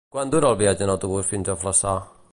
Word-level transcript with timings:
Quant 0.13 0.31
dura 0.35 0.49
el 0.53 0.57
viatge 0.61 0.85
en 0.87 0.93
autobús 0.95 1.31
fins 1.35 1.55
a 1.55 1.59
Flaçà? 1.65 1.97